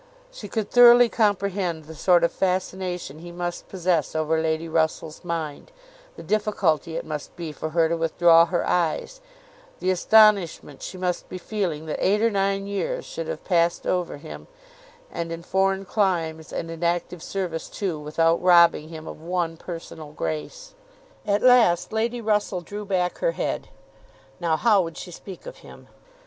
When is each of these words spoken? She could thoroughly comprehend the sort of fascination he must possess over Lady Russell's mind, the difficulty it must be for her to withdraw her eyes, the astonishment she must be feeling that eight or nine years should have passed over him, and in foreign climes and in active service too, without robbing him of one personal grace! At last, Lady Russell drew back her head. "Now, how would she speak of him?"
She 0.31 0.47
could 0.47 0.71
thoroughly 0.71 1.09
comprehend 1.09 1.83
the 1.85 1.93
sort 1.93 2.23
of 2.23 2.31
fascination 2.31 3.19
he 3.19 3.31
must 3.31 3.69
possess 3.69 4.15
over 4.15 4.41
Lady 4.41 4.67
Russell's 4.67 5.23
mind, 5.23 5.71
the 6.15 6.23
difficulty 6.23 6.95
it 6.97 7.05
must 7.05 7.35
be 7.35 7.51
for 7.51 7.69
her 7.69 7.87
to 7.87 7.95
withdraw 7.95 8.47
her 8.47 8.67
eyes, 8.67 9.21
the 9.79 9.91
astonishment 9.91 10.81
she 10.81 10.97
must 10.97 11.29
be 11.29 11.37
feeling 11.37 11.85
that 11.85 12.03
eight 12.03 12.19
or 12.19 12.31
nine 12.31 12.65
years 12.65 13.05
should 13.05 13.27
have 13.27 13.43
passed 13.43 13.85
over 13.85 14.17
him, 14.17 14.47
and 15.11 15.31
in 15.31 15.43
foreign 15.43 15.85
climes 15.85 16.51
and 16.51 16.71
in 16.71 16.83
active 16.83 17.21
service 17.21 17.69
too, 17.69 17.99
without 17.99 18.41
robbing 18.41 18.89
him 18.89 19.05
of 19.05 19.21
one 19.21 19.55
personal 19.55 20.13
grace! 20.13 20.73
At 21.27 21.43
last, 21.43 21.93
Lady 21.93 22.21
Russell 22.21 22.61
drew 22.61 22.85
back 22.85 23.19
her 23.19 23.33
head. 23.33 23.67
"Now, 24.39 24.57
how 24.57 24.81
would 24.81 24.97
she 24.97 25.11
speak 25.11 25.45
of 25.45 25.57
him?" 25.57 25.89